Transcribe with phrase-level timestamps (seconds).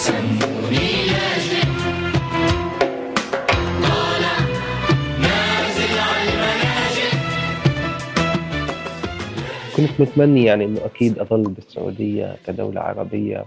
[0.00, 1.62] سموني لاجئ
[3.82, 4.36] طالع
[5.18, 6.50] نازل على
[9.76, 13.44] كنت متمني يعني إنه أكيد أظل بالسعودية كدولة عربية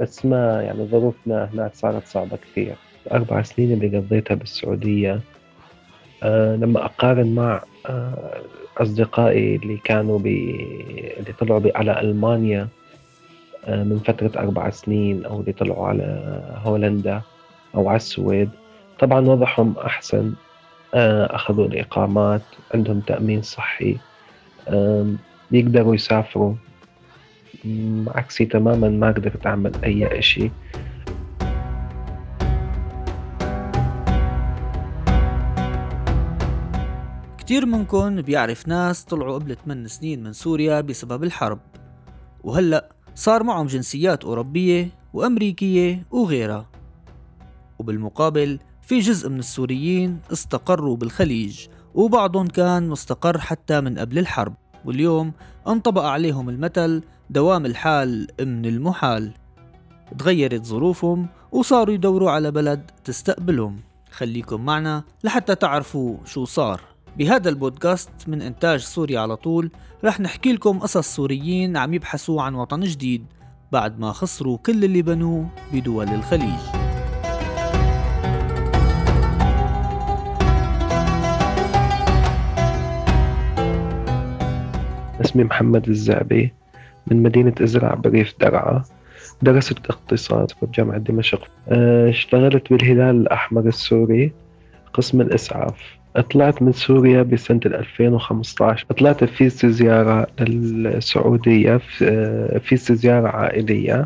[0.00, 2.74] بس ما يعني ظروفنا هناك صارت صعبة كثير.
[3.06, 5.20] الأربع سنين اللي قضيتها بالسعودية
[6.22, 8.40] آه لما أقارن مع آه
[8.78, 10.66] أصدقائي اللي كانوا بي...
[11.18, 12.68] اللي طلعوا على ألمانيا
[13.68, 17.22] من فترة أربع سنين أو اللي طلعوا على هولندا
[17.74, 18.50] أو على السويد.
[18.98, 20.32] طبعا وضعهم أحسن.
[20.94, 22.42] آه أخذوا الإقامات.
[22.74, 23.96] عندهم تأمين صحي.
[24.68, 25.12] آه
[25.50, 26.54] بيقدروا يسافروا.
[28.06, 30.50] عكسي تماما ما قدرت أعمل أي إشي.
[37.38, 41.58] كتير منكن بيعرف ناس طلعوا قبل 8 سنين من سوريا بسبب الحرب.
[42.44, 46.66] وهلأ صار معهم جنسيات أوروبية وأمريكية وغيرها.
[47.78, 54.54] وبالمقابل في جزء من السوريين استقروا بالخليج وبعضهم كان مستقر حتى من قبل الحرب.
[54.84, 55.32] واليوم
[55.68, 59.32] انطبق عليهم المثل دوام الحال من المحال.
[60.18, 63.80] تغيرت ظروفهم وصاروا يدوروا على بلد تستقبلهم.
[64.10, 66.80] خليكم معنا لحتى تعرفوا شو صار.
[67.18, 69.70] بهذا البودكاست من إنتاج سوريا على طول
[70.04, 73.26] رح نحكي لكم قصص سوريين عم يبحثوا عن وطن جديد
[73.72, 76.60] بعد ما خسروا كل اللي بنوه بدول الخليج.
[85.20, 86.52] اسمي محمد الزعبي
[87.06, 88.82] من مدينة إزرع بريف درعا.
[89.42, 91.48] درست اقتصاد في جامعة دمشق.
[91.68, 94.32] آه، اشتغلت بالهلال الأحمر السوري
[94.94, 96.03] قسم الإسعاف.
[96.20, 102.58] طلعت من سوريا بسنة 2015 طلعت فيزا زيارة للسعودية في- آه،
[102.94, 104.04] زيارة عائلية.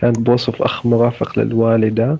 [0.00, 2.18] كانت بوصف أخ مرافق للوالدة.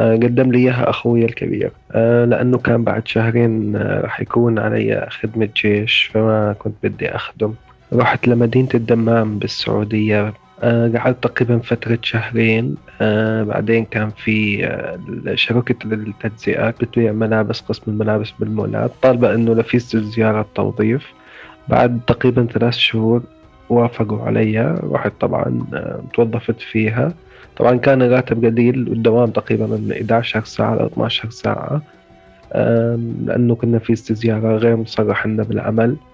[0.00, 1.70] آه، قدم لي إياها أخوي الكبير.
[1.92, 7.54] آه، لأنه كان بعد شهرين راح يكون علي خدمة جيش فما كنت بدي أخدم.
[7.92, 10.32] رحت لمدينة الدمام بالسعودية.
[10.62, 12.74] قعدت تقريبا فترة شهرين.
[13.00, 14.98] آه، بعدين كان في آه،
[15.34, 16.70] شركة التجزئة.
[16.70, 18.90] بتبيع ملابس قسم الملابس بالمولات.
[19.02, 21.12] طالبة إنه لفيزة زيارة توظيف.
[21.68, 23.22] بعد تقريبا ثلاث شهور
[23.68, 27.14] وافقوا علي رحت طبعا آه، توظفت فيها.
[27.56, 31.82] طبعا كان الراتب قليل والدوام تقريبا من 11 ساعة ل 12 ساعة.
[33.26, 35.90] لأنه كنا في استزيارة غير مصرح لنا بالعمل.
[35.90, 36.09] آه،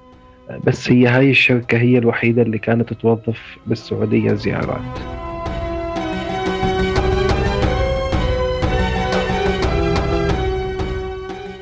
[0.64, 4.98] بس هي هاي الشركة هي الوحيدة اللي كانت توظف بالسعودية زيارات.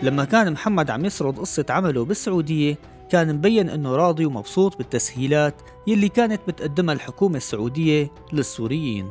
[0.03, 2.79] لما كان محمد عم يسرد قصة عمله بالسعودية
[3.11, 5.55] كان مبين إنه راضي ومبسوط بالتسهيلات
[5.87, 9.11] يلي كانت بتقدمها الحكومة السعودية للسوريين.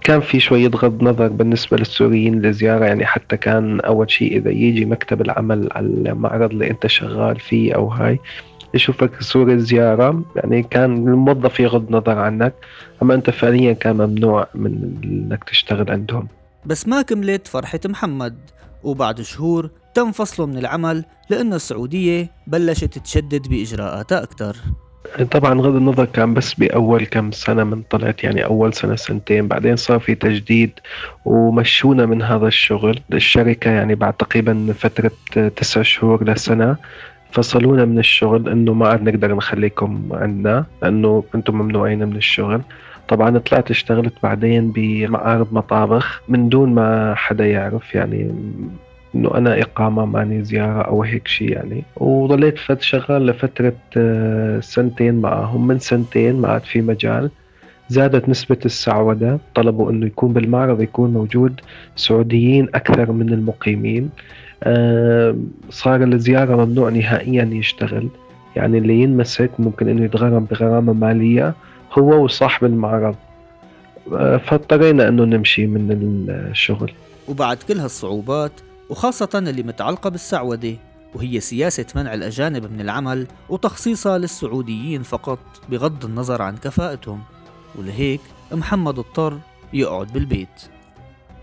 [0.00, 4.84] كان في شوية غض نظر بالنسبة للسوريين للزيارة يعني حتى كان أول شيء إذا يجي
[4.84, 8.20] مكتب العمل على المعرض اللي أنت شغال فيه أو هاي
[8.74, 10.22] يشوفك سوري زيارة.
[10.36, 12.54] يعني كان الموظف يغض نظر عنك
[13.02, 16.28] أما أنت فعليا كان ممنوع من إنك تشتغل عندهم.
[16.66, 18.36] بس ما كملت فرحة محمد
[18.82, 24.56] وبعد شهور تم فصله من العمل لأن السعودية بلشت تشدد بإجراءاتها أكثر
[25.30, 29.48] طبعا غض النظر كان بس بأول كم سنة من طلعت يعني أول سنة سنتين.
[29.48, 30.70] بعدين صار في تجديد
[31.24, 33.00] ومشونا من هذا الشغل.
[33.12, 35.10] الشركة يعني بعد تقريبا فترة
[35.56, 36.76] تسع شهور لسنة
[37.34, 42.60] فصلونا من الشغل إنه ما عاد نقدر نخليكم عندنا لأنه كنتم ممنوعين من الشغل.
[43.08, 48.34] طبعا طلعت اشتغلت بعدين بمعارض مطابخ من دون ما حدا يعرف يعني
[49.14, 51.82] إنه أنا إقامة ماني زيارة أو هيك شيء يعني.
[51.96, 57.30] وظليت فت شغال لفترة آه، سنتين معهم من سنتين ما عاد في مجال.
[57.88, 59.38] زادت نسبة السعودة.
[59.54, 61.60] طلبوا إنه يكون بالمعرض يكون موجود
[61.96, 64.10] سعوديين أكثر من المقيمين.
[65.70, 68.08] صار الزيارة ممنوع نهائيا يشتغل.
[68.56, 71.54] يعني اللي ينمسك ممكن إنه يتغرم بغرامة مالية
[71.92, 73.14] هو وصاحب المعرض.
[74.12, 76.92] آه، فاضطرينا إنه نمشي من الشغل.
[77.28, 78.52] وبعد كل هالصعوبات
[78.90, 80.74] وخاصة اللي متعلقة بالسعودة
[81.14, 85.38] وهي سياسة منع الأجانب من العمل وتخصيصها للسعوديين فقط
[85.70, 87.20] بغض النظر عن كفاءتهم.
[87.78, 88.20] ولهيك
[88.52, 89.38] محمد اضطر
[89.72, 90.73] يقعد بالبيت.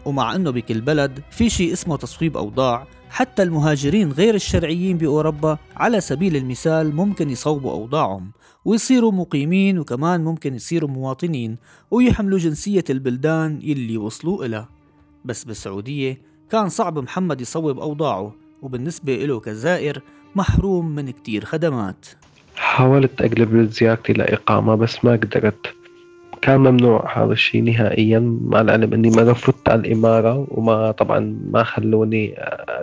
[0.05, 6.01] ومع أنه بكل بلد في شيء اسمه تصويب أوضاع حتى المهاجرين غير الشرعيين بأوروبا على
[6.01, 8.31] سبيل المثال ممكن يصوبوا أوضاعهم
[8.65, 11.57] ويصيروا مقيمين وكمان ممكن يصيروا مواطنين
[11.91, 14.69] ويحملوا جنسية البلدان يلي وصلوا إلها
[15.25, 20.01] بس بالسعودية كان صعب محمد يصوب أوضاعه وبالنسبة له كزائر
[20.35, 22.05] محروم من كتير خدمات.
[22.55, 25.80] حاولت أقلب زيارتي لإقامة بس ما قدرت.
[26.41, 28.37] كان ممنوع هذا الشيء نهائيا.
[28.41, 32.33] مع العلم إني ما رفضت على الإمارة وما طبعا ما خلوني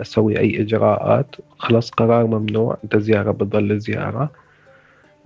[0.01, 1.35] أسوي أي إجراءات.
[1.57, 2.77] خلاص قرار ممنوع.
[2.83, 4.29] أنت زيارة بتضل زيارة.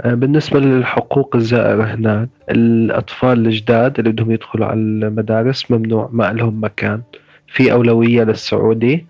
[0.02, 6.64] آه، بالنسبة للحقوق الزائر هناك الأطفال الجداد اللي بدهم يدخلوا على المدارس ممنوع ما لهم
[6.64, 7.02] مكان.
[7.48, 9.06] في أولوية للسعودي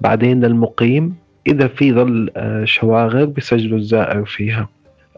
[0.00, 1.14] بعدين للمقيم.
[1.46, 4.68] إذا في ظل آه، شواغر بيسجلوا الزائر فيها.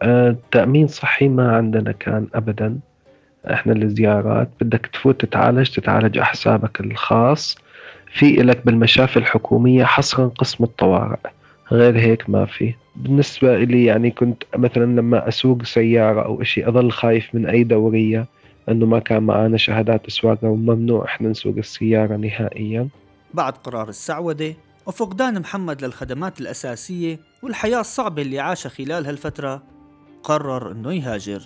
[0.01, 2.79] آه، تأمين صحي ما عندنا كان أبدا.
[3.45, 7.57] إحنا الزيارات بدك تفوت تتعالج تتعالج على حسابك الخاص.
[8.13, 11.19] في إلك بالمشافي الحكومية حصرا قسم الطوارئ.
[11.71, 12.73] غير هيك ما في.
[12.95, 18.25] بالنسبة لي يعني كنت مثلا لما أسوق سيارة أو إشي أظل خايف من أي دورية
[18.69, 22.87] أنه ما كان معنا شهادات سواقة وممنوع إحنا نسوق السيارة نهائيا.
[23.33, 24.53] بعد قرار السعودة
[24.85, 29.63] وفقدان محمد للخدمات الأساسية والحياة الصعبة اللي عاشها خلال هالفترة
[30.23, 31.41] قرر إنه يهاجر.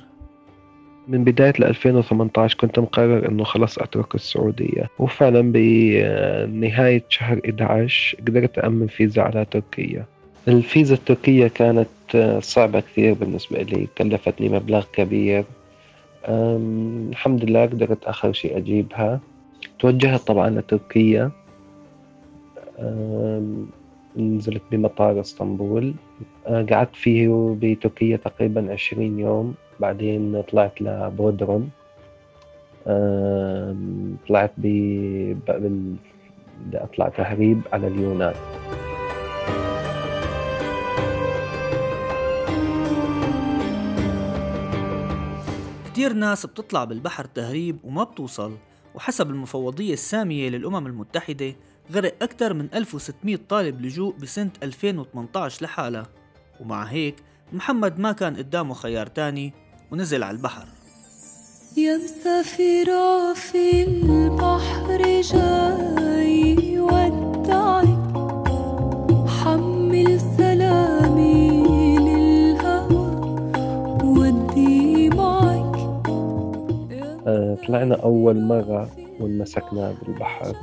[1.08, 4.90] من بداية 2018 كنت مقرر إنه خلص أترك السعودية.
[5.00, 10.06] وفعلا بنهاية شهر 11 قدرت أأمن فيزا على تركيا.
[10.48, 11.88] الفيزا التركية كانت
[12.42, 15.44] صعبة كثير بالنسبة لي كلفتني مبلغ كبير.
[16.30, 19.20] الحمد لله قدرت آخر شيء أجيبها.
[19.80, 21.32] توجهت طبعا لتركيا.
[24.18, 25.94] نزلت بمطار إسطنبول.
[26.48, 29.56] قعدت فيه بتركيا تقريبا عشرين يوم.
[29.80, 31.70] بعدين طلعت لبودروم.
[34.28, 34.68] طلعت ب
[35.48, 38.36] بدي أطلع تهريب على اليونان.
[45.86, 48.58] كتير ناس بتطلع بالبحر تهريب وما بتوصل
[48.96, 51.56] وحسب المفوضية السامية للأمم المتحدة
[51.92, 56.08] غرق أكثر من 1600 طالب لجوء بسنة 2018 لحالها.
[56.60, 57.16] ومع هيك
[57.54, 59.54] محمد ما كان قدامه خيار تاني
[59.92, 60.66] ونزل على البحر.
[61.78, 68.06] يا مسافرة في البحر جاي ودعك
[69.28, 71.64] حمل سلامي
[71.98, 73.08] للهوى
[74.04, 75.76] ودي معك.
[77.28, 78.90] آه، طلعنا أول مرة
[79.20, 80.56] وانمسكنا بالبحر.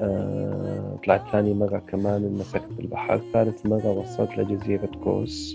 [0.00, 3.20] آه، طلعت ثاني مرة كمان انمسكت بالبحر.
[3.32, 5.54] ثالث مرة وصلت لجزيرة كوس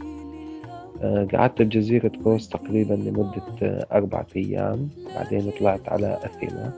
[1.33, 4.89] قعدت بجزيرة كوس تقريبا لمدة آه، أربعة أيام.
[5.15, 6.73] بعدين طلعت على أثينا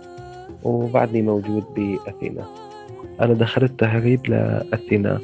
[0.63, 2.45] وبعدني موجود بأثينا.
[3.21, 5.19] أنا دخلت تهريب لأثينا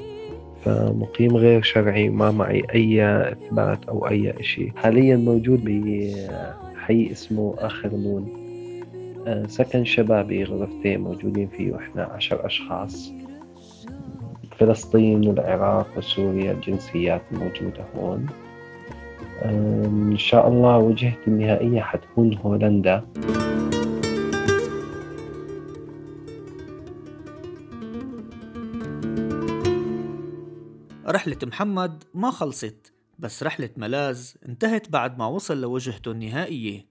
[0.65, 4.71] فمقيم غير شرعي ما معي أي إثبات أو أي إشي.
[4.75, 8.43] حاليا موجود بحي اسمه آخر نون
[9.27, 13.13] آه، سكن شبابي غرفتين موجودين فيه وإحنا عشر أشخاص.
[14.57, 18.25] فلسطين والعراق وسوريا الجنسيات موجودة هون.
[19.43, 23.07] إن شاء الله وجهتي النهائية حتكون هولندا.
[31.07, 36.85] رحلة محمد ما خلصت بس رحلة ملاز انتهت بعد ما وصل لوجهته النهائية.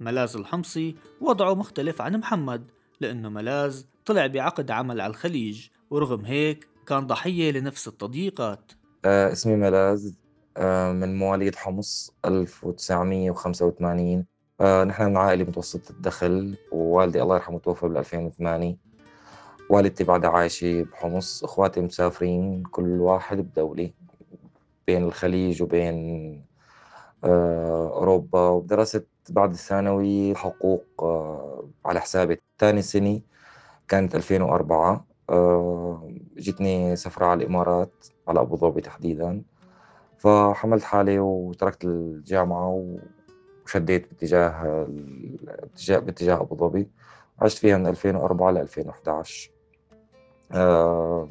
[0.00, 6.68] ملاز الحمصي وضعه مختلف عن محمد لأنه ملاز طلع بعقد عمل على الخليج ورغم هيك
[6.86, 8.72] كان ضحية لنفس التضييقات.
[9.04, 10.25] آه اسمي ملاز
[10.92, 14.26] من مواليد حمص 1985
[14.60, 18.76] آه نحن من عائلة متوسطة الدخل ووالدي الله يرحمه توفى بال 2008
[19.70, 23.90] والدتي بعدها عايشة بحمص إخواتي مسافرين كل واحد بدولة
[24.86, 25.96] بين الخليج وبين
[27.24, 28.48] آه أوروبا.
[28.48, 32.40] ودرست بعد الثانوي حقوق آه على حسابي.
[32.58, 33.20] ثاني سنة
[33.88, 39.42] كانت 2004 آه جتني سفرة على الإمارات على أبو ظبي تحديدا.
[40.26, 42.96] فحملت حالي وتركت الجامعة
[43.64, 44.86] وشديت باتجاه
[45.62, 46.88] باتجاه, باتجاه أبو ظبي.
[47.38, 49.50] عشت فيها من 2004 ل 2011
[50.52, 51.28] آه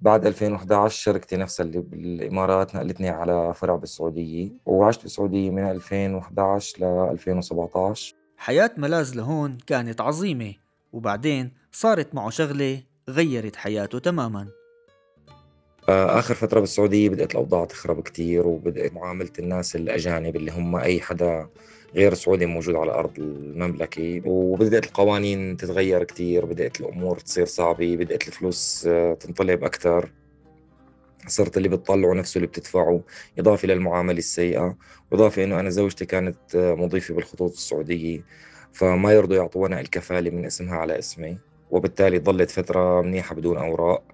[0.00, 6.84] بعد 2011 شركتي نفسها اللي بالإمارات نقلتني على فرع بالسعودية وعشت بالسعودية من 2011 ل
[6.84, 10.54] 2017 حياة ملاز لهون كانت عظيمة
[10.92, 14.63] وبعدين صارت معه شغلة غيرت حياته تماماً.
[15.88, 21.00] آه، آخر فترة بالسعودية بدأت الأوضاع تخرب كتير وبدأت معاملة الناس الأجانب اللي هم أي
[21.00, 21.48] حدا
[21.94, 28.28] غير سعودي موجود على أرض المملكة وبدأت القوانين تتغير كتير بدأت الأمور تصير صعبة بدأت
[28.28, 30.12] الفلوس آه، تنطلب أكتر.
[31.26, 33.00] صرت اللي بتطلعه نفسه اللي بتدفعه
[33.38, 34.76] إضافة للمعاملة السيئة
[35.10, 38.24] وإضافة إنه أنا زوجتي كانت آه، مضيفة بالخطوط السعودية
[38.72, 41.38] فما يرضوا يعطونا الكفالة من اسمها على اسمي
[41.70, 44.13] وبالتالي ظلت فترة منيحة بدون أوراق.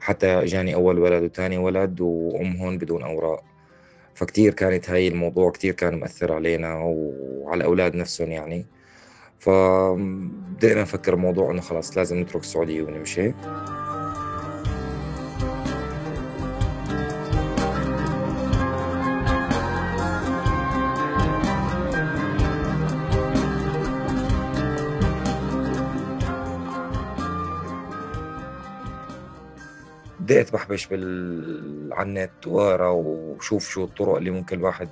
[0.00, 3.44] حتى جاني أول ولد وثاني ولد وأم هون بدون أوراق.
[4.14, 8.66] فكتير كانت هاي الموضوع كتير كان مؤثر علينا وعلى الأولاد نفسهم يعني.
[9.38, 13.36] فبدأنا نفكر بموضوع إنه خلاص لازم نترك السعودية ونمشي.
[30.28, 31.90] بدأت بحبش بال...
[31.92, 34.88] على النت وأقرا وشوف شو الطرق اللي ممكن الواحد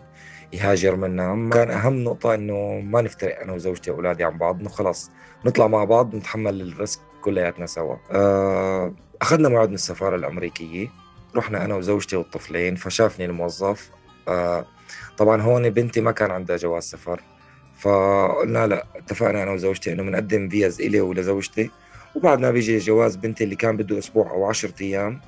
[0.53, 1.51] يهاجر منها.
[1.51, 5.11] كان أهم نقطة إنه ما نفترق أنا وزوجتي وأولادي عن بعض إنه خلاص
[5.45, 7.97] نطلع مع بعض نتحمل ال risk كلياتنا سوا.
[8.11, 10.89] آه، أخذنا موعد من السفارة الأمريكية
[11.37, 13.91] رحنا أنا وزوجتي والطفلين فشافني الموظف.
[14.29, 14.67] آه،
[15.19, 17.21] طبعا هون بنتي ما كان عندها جواز سفر
[17.79, 21.71] فقلنا لا اتفقنا أنا وزوجتي إنه بنقدم فيز إلي ولزوجتي.
[22.17, 25.21] وبعد ما بيجي جواز بنتي اللي كان بده أسبوع أو عشرة أيام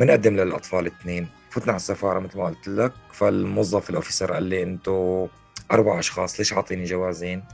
[0.00, 2.92] بنقدم للأطفال الاثنين فتنا على السفارة مثل ما قلت لك.
[3.12, 5.28] فالموظف ال officer قال لي أنتوا
[5.72, 7.44] أربع أشخاص ليش عاطيني جوازين؟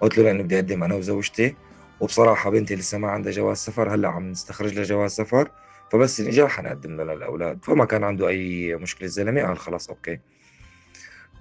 [0.00, 1.56] قلت له لأنه بدي أقدم أنا وزوجتي.
[2.00, 5.50] وبصراحة بنتي لسه ما عندها جواز سفر هلأ عم نستخرج لها جواز سفر.
[5.92, 10.20] فبس نجا حنقدم لها للأولاد فما كان عنده أي مشكلة الزلمة قال خلاص okay.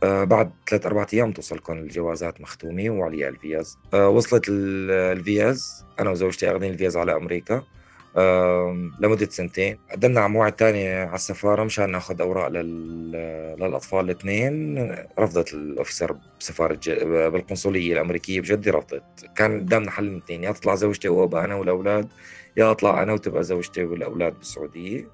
[0.03, 6.09] آه بعد ثلاث أربع أيام توصلكم الجوازات مختومة وعليها الفيز آه وصلت ال- الفيز أنا
[6.09, 7.63] وزوجتي أخذين الفيز على أمريكا.
[8.17, 9.77] آه لمدة سنتين.
[9.91, 13.11] قدمنا على موعد تاني على السفارة مشان ناخذ أوراق لل...
[13.59, 14.77] للأطفال الاثنين.
[15.19, 16.79] رفضت الأوفيسر بسفارة.
[17.29, 19.03] بالقنصلية الأمريكية بجدة رفضت.
[19.35, 20.43] كان قدامنا حل اثنين.
[20.43, 22.07] يا تطلع زوجتي وأبقى أنا والأولاد
[22.57, 25.07] يا أطلع أنا وتبقى زوجتي والأولاد بالسعودية.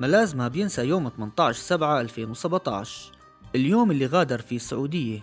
[0.00, 3.12] ملاز ما بينسى يوم 18 7 2017
[3.54, 5.20] اليوم اللي غادر فيه السعودية.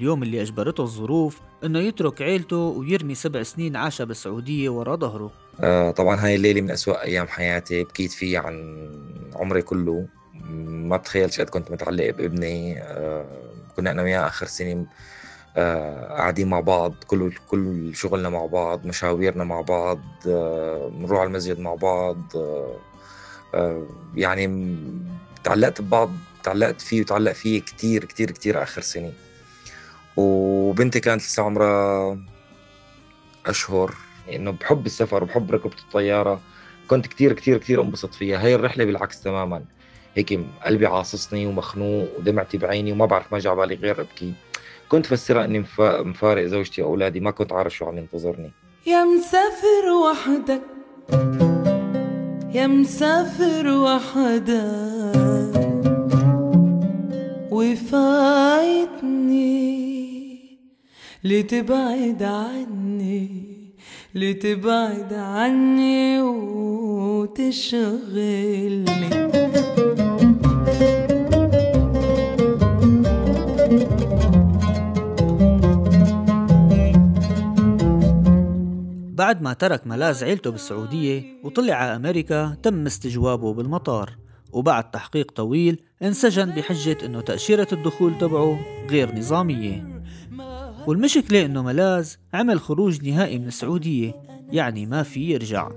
[0.00, 5.30] اليوم اللي أجبرته الظروف إنه يترك عيلته ويرمي سبع سنين عاشها بالسعودية ورا ظهره.
[5.60, 7.84] آه طبعا هاي الليلة من أسوأ أيام حياتي.
[7.84, 8.88] بكيت فيها عن
[9.34, 10.06] عمري كله.
[10.66, 12.82] ما بتخيل قد كنت متعلق بابني.
[12.82, 13.26] آه
[13.76, 14.86] كنا أنا وياه آخر سنة
[15.56, 16.94] آه قاعدين مع بعض.
[17.06, 22.18] كل كل شغلنا مع بعض مشاويرنا مع بعض آه بنروح على المسجد مع بعض.
[22.36, 22.76] آه
[23.54, 24.76] آه يعني
[25.44, 26.10] تعلقت ببعض
[26.44, 29.12] تعلقت فيه وتعلق فيه كتير كتير كتير آخر سنة
[30.16, 32.18] وبنتي كانت لسه عمرها
[33.46, 33.94] أشهر
[34.32, 36.40] إنه بحب السفر وبحب ركوبة الطيارة.
[36.88, 38.44] كنت كتير كتير كتير انبسط فيها.
[38.44, 39.64] هاي الرحلة بالعكس تماما.
[40.14, 44.32] هيك قلبي عاصصني ومخنوق ودمعتي بعيني وما بعرف ما جا بالي غير ابكي
[44.88, 48.52] كنت فسرها إني مفا- مفارق زوجتي واولادي ما كنت عارف شو عم ينتظرني.
[48.86, 50.62] يا مسافر وحدك
[52.54, 55.03] يا مسافر وحدك.
[57.54, 59.14] وفايتني.
[61.24, 63.28] لتبعد عني؟
[64.14, 66.22] لتبعد عني
[67.22, 68.04] وتشغلني؟
[79.14, 84.16] بعد ما ترك ملاز عيلته بالسعودية وطلع على أمريكا تم استجوابه بالمطار
[84.52, 88.58] وبعد تحقيق طويل انسجن بحجة إنه تأشيرة الدخول تبعه
[88.90, 90.02] غير نظامية.
[90.86, 94.14] والمشكلة إنه ملاز عمل خروج نهائي من السعودية
[94.52, 95.70] يعني ما في يرجع.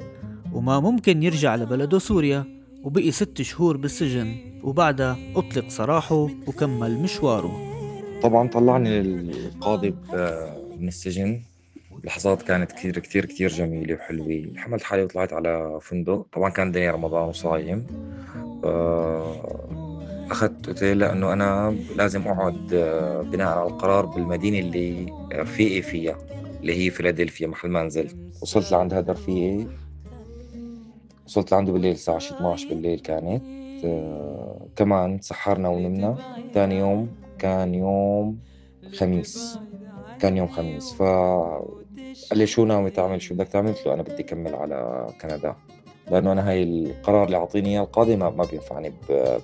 [0.54, 2.46] وما ممكن يرجع لبلده سوريا
[2.84, 7.52] وبقي ست شهور بالسجن وبعدها أطلق سراحه وكمل مشواره.
[8.24, 9.96] طبعا طلعني القاضي
[10.80, 11.42] من السجن.
[12.04, 14.46] لحظات كانت كتير كتير كتير جميلة وحلوة.
[14.56, 16.26] حملت حالي وطلعت على فندق.
[16.34, 17.88] طبعا كان دنيا رمضان وصايم.
[18.64, 19.87] آه،
[20.32, 26.18] أخذت أوتيل لأنه أنا لازم أقعد آه، بناء على القرار بالمدينة اللي رفيقي فيها
[26.62, 28.16] اللي هي فيلادلفيا محل ما نزلت.
[28.42, 29.68] وصلت لعند هذا رفيقي
[31.26, 33.44] وصلت لعنده بالليل الساعة 12 بالليل كانت
[33.86, 36.18] آه، كمان سحرنا ونمنا.
[36.54, 38.40] ثاني يوم كان يوم
[38.98, 39.60] خميس.
[40.20, 40.94] كان يوم خميس.
[40.94, 41.02] ف
[42.30, 45.56] قال لي شو ناوي تعمل؟ شو بدك تعمل؟ قلت له أنا بدي أكمل على كندا.
[46.12, 48.94] لأنه أنا هاي القرار اللي أعطيني إياه القاضي ما, ما بينفعني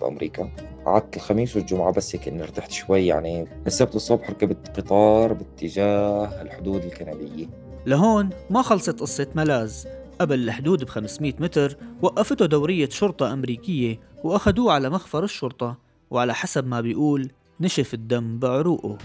[0.01, 0.49] بأمريكا.
[0.85, 6.83] قعدت الخميس والجمعة بس هيك إني ارتحت شوي يعني السبت الصبح ركبت قطار باتجاه الحدود
[6.83, 7.45] الكندية.
[7.85, 9.87] لهون ما خلصت قصة ملاز.
[10.21, 15.77] قبل الحدود ب 500 متر وقفته دورية شرطة أمريكية وأخدوه على مخفر الشرطة
[16.11, 18.97] وعلى حسب ما بيقول نشف الدم بعروقه.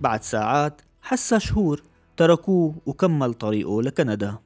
[0.00, 1.82] بعد ساعات حسا شهور
[2.16, 4.38] تركوه وكمل طريقه لكندا.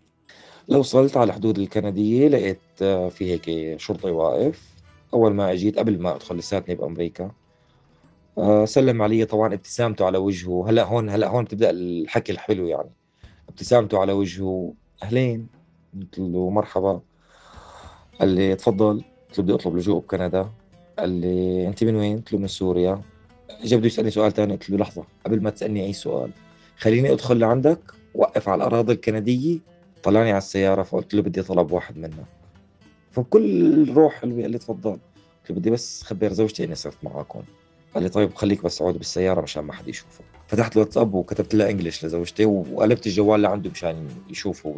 [0.68, 4.74] لو وصلت على الحدود الكندية لقيت آه، في هيك شرطي واقف
[5.14, 7.30] أول ما أجيت قبل ما أدخل لساتني بأمريكا
[8.38, 10.70] آه، سلم علي طبعا ابتسامته على وجهه.
[10.70, 12.90] هلأ هون هلأ هون بتبدأ الحكي الحلو يعني.
[13.48, 15.46] ابتسامته على وجهه أهلين؟
[15.94, 17.00] قلت له مرحبا.
[18.20, 19.04] قال لي تفضل.
[19.28, 20.50] قلت له بدي أطلب لجوء بكندا.
[20.98, 23.02] قال لي أنت من وين؟ قلت له من سوريا.
[23.50, 26.30] اجى بده يسألني سؤال ثاني قلت له لحظة قبل ما تسألني أي سؤال
[26.76, 27.80] خليني أدخل لعندك
[28.14, 29.58] وقف على الأراضي الكندية
[30.02, 32.26] طلعني على السيارة فقلت له بدي طلب واحد منك.
[33.10, 34.90] فبكل روح قال لي تفضل.
[34.90, 37.42] قلت له بدي بس خبر زوجتي إني صرت معاكم.
[37.94, 41.70] قال لي طيب خليك بس اقعد بالسيارة مشان ما حد يشوفك فتحت الواتساب وكتبت لها
[41.70, 44.74] انجلش لزوجتي وقلبت الجوال اللي عنده مشان يشوف هو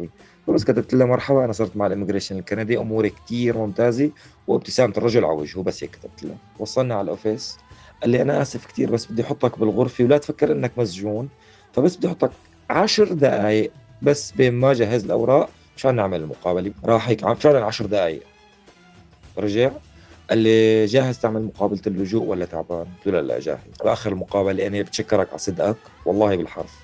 [0.47, 4.11] فبس كتبت لها مرحبا أنا صرت مع الإميجريشن الكندي أموري كتير ممتازة
[4.47, 7.57] وابتسامة الرجل على وجهه بس هيك كتبت له وصلنا على الأوفيس.
[8.01, 11.29] قال لي أنا آسف كتير بس بدي أحطك بالغرفة ولا تفكر إنك مسجون.
[11.73, 12.31] فبس بدي أحطك
[12.69, 13.71] عشر دقائق
[14.01, 16.73] بس بين ما جهز الأوراق مشان نعمل المقابلة.
[16.85, 18.21] راح هيك فعلا عشر دقائق
[19.37, 19.71] رجع.
[20.29, 23.59] قال لي جاهز تعمل مقابلة اللجوء ولا تعبان؟ قلت له لا لا جاهز.
[23.83, 25.77] بآخر المقابله أنا بتشكرك على صدقك.
[26.05, 26.79] والله بالحرف.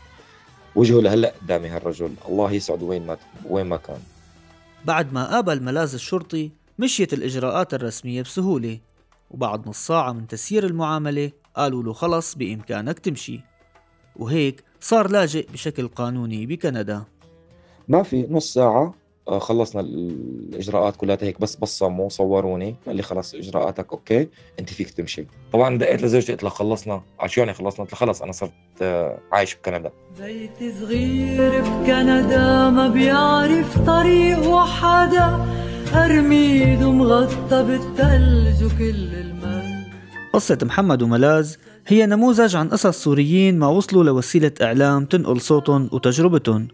[0.76, 2.14] وجهه لهلأ قدامي هالرجل.
[2.30, 3.18] الله يسعده وين ما
[3.50, 4.00] وين ما كان.
[4.86, 8.80] بعد ما قابل ملاذ الشرطي مشيت الإجراءات الرسمية بسهولة.
[9.32, 13.42] وبعد نص ساعة من تسيير المعاملة قالوا له خلص بإمكانك تمشي.
[14.16, 17.04] وهيك صار لاجئ بشكل قانوني بكندا.
[17.88, 18.94] ما في نص ساعة
[19.28, 24.28] آه، خلصنا ال- الإجراءات كلها هيك بس بصموا صوروني قال لي خلص إجراءاتك أوكي
[24.60, 25.26] أنت فيك تمشي.
[25.54, 28.52] طبعا دقيت لزوجتي قلت لها خلصنا على شو يعني خلصنا؟ قلت لها خلص أنا صرت
[28.82, 29.92] آه، عايش بكندا.
[30.20, 35.46] بيت صغير بكندا ما بيعرف طريق حدا
[35.94, 39.88] أرميد ومغطى بالثلج وكل المال.
[40.34, 41.56] قصة محمد وملاذ
[41.90, 46.68] هي نموذج عن قصص سوريين ما وصلوا لوسيلة إعلام تنقل صوتهم وتجربتهم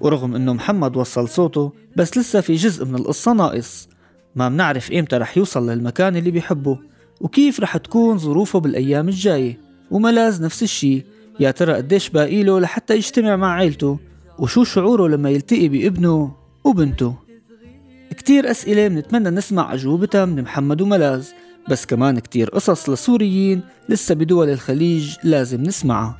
[0.00, 3.88] ورغم إنه محمد وصل صوته بس لسه في جزء من القصة ناقص.
[4.36, 6.78] ما منعرف إمتى رح يوصل للمكان اللي بيحبه
[7.20, 9.58] وكيف رح تكون ظروفه بالأيام الجاية.
[9.90, 11.04] وملاذ نفس الشي
[11.40, 13.98] يا ترى قديش باقي له لحتى يجتمع مع عيلته؟
[14.38, 16.32] وشو شعوره لما يلتقي بابنه
[16.64, 17.14] وبنته؟
[18.10, 21.28] كتير أسئلة بنتمنى نسمع أجوبتها من محمد وملاذ
[21.68, 26.18] بس كمان كتير قصص لسوريين لسه بدول الخليج لازم نسمعها.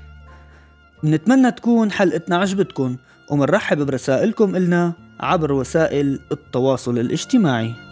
[1.02, 2.96] بنتمنى تكون حلقتنا عجبتكم
[3.30, 7.89] ومنرحب برسائلكم إلنا عبر وسائل التواصل الاجتماعي.